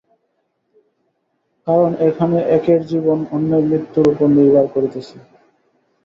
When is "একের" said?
2.57-2.81